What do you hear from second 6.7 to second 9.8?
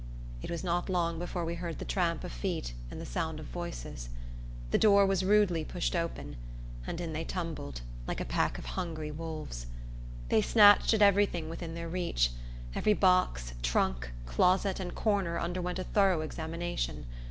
and in they tumbled, like a pack of hungry wolves.